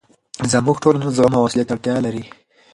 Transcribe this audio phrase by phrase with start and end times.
[0.51, 2.23] زموږ ټولنه زغم او حوصلې ته اړتیا لري.